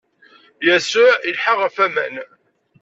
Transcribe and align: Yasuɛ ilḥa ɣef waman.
Yasuɛ 0.65 1.13
ilḥa 1.29 1.53
ɣef 1.55 1.75
waman. 1.79 2.15